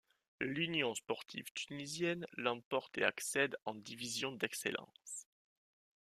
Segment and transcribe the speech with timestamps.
[0.39, 5.27] L'Union sportive tunisienne l'emporte et accède en division d'excellence.